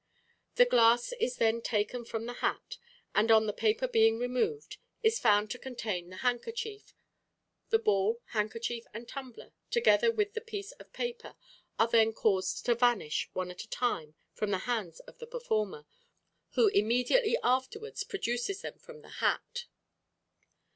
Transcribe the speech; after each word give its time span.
The 0.55 0.65
glass 0.65 1.11
is 1.19 1.35
then 1.35 1.61
taken 1.61 2.05
from 2.05 2.25
the 2.25 2.33
hat, 2.41 2.79
and, 3.13 3.29
on 3.29 3.45
the 3.45 3.53
paper 3.53 3.87
being 3.87 4.17
removed, 4.17 4.77
is 5.03 5.19
found 5.19 5.51
to 5.51 5.59
contain 5.59 6.09
the 6.09 6.15
handkerchief. 6.25 6.95
The 7.69 7.77
ball, 7.77 8.19
handkerchief, 8.29 8.85
and 8.95 9.07
tumbler, 9.07 9.53
together 9.69 10.11
with 10.11 10.33
the 10.33 10.41
piece 10.41 10.71
of 10.71 10.91
paper, 10.91 11.35
are 11.77 11.87
then 11.87 12.13
caused 12.13 12.65
to 12.65 12.73
vanish, 12.73 13.29
one 13.33 13.51
at 13.51 13.61
a 13.61 13.69
time, 13.69 14.15
from 14.33 14.49
the 14.49 14.65
hands 14.65 15.01
of 15.01 15.19
the 15.19 15.27
performer, 15.27 15.85
who 16.53 16.69
immediately 16.69 17.37
afterwards 17.43 18.03
produces 18.03 18.61
them 18.63 18.79
from 18.79 19.01
the 19.03 19.09
hat. 19.21 19.67